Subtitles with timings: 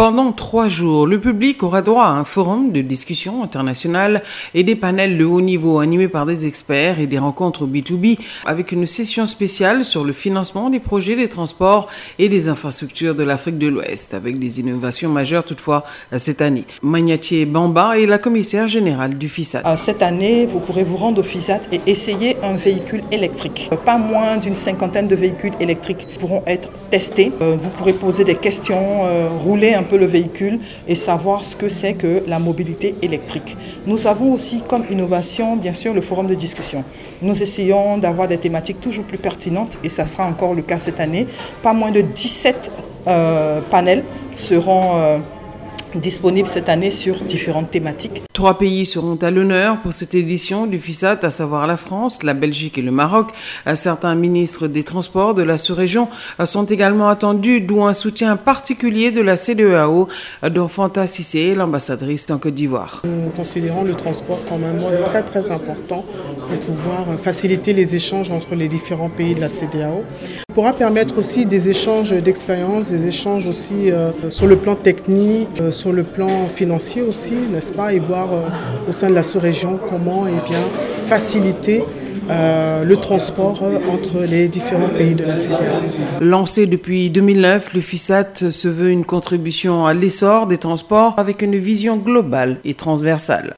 [0.00, 4.22] Pendant trois jours, le public aura droit à un forum de discussion internationale
[4.54, 8.16] et des panels de haut niveau animés par des experts et des rencontres B2B
[8.46, 11.86] avec une session spéciale sur le financement des projets des transports
[12.18, 15.84] et des infrastructures de l'Afrique de l'Ouest avec des innovations majeures toutefois
[16.16, 16.64] cette année.
[16.80, 19.60] Magnatier Bamba est la commissaire générale du FISAT.
[19.66, 23.68] Euh, cette année, vous pourrez vous rendre au FISAT et essayer un véhicule électrique.
[23.70, 27.32] Euh, pas moins d'une cinquantaine de véhicules électriques pourront être testés.
[27.42, 29.02] Euh, vous pourrez poser des questions,
[29.40, 33.56] rouler un le véhicule et savoir ce que c'est que la mobilité électrique.
[33.86, 36.84] Nous avons aussi comme innovation, bien sûr, le forum de discussion.
[37.22, 41.00] Nous essayons d'avoir des thématiques toujours plus pertinentes et ça sera encore le cas cette
[41.00, 41.26] année.
[41.62, 42.70] Pas moins de 17
[43.06, 44.96] euh, panels seront...
[44.96, 45.18] Euh,
[45.94, 48.22] disponible cette année sur différentes thématiques.
[48.32, 52.34] Trois pays seront à l'honneur pour cette édition du FISAT, à savoir la France, la
[52.34, 53.28] Belgique et le Maroc.
[53.74, 56.08] Certains ministres des Transports de la sous-région
[56.44, 60.08] sont également attendus, d'où un soutien particulier de la CDEAO,
[60.50, 63.02] dont Fanta Sissé, l'ambassadrice en Côte d'Ivoire.
[63.04, 66.04] Nous considérons le transport comme un mode très très important
[66.48, 70.04] pour pouvoir faciliter les échanges entre les différents pays de la CDAO.
[70.50, 75.48] Il pourra permettre aussi des échanges d'expériences, des échanges aussi euh, sur le plan technique,
[75.60, 79.22] euh, sur le plan financier aussi, n'est-ce pas, et voir euh, au sein de la
[79.22, 81.84] sous-région comment eh faciliter
[82.28, 83.60] le transport
[83.92, 85.56] entre les différents pays de la CDA.
[86.20, 91.56] Lancé depuis 2009, le FISAT se veut une contribution à l'essor des transports avec une
[91.56, 93.48] vision globale et transversale.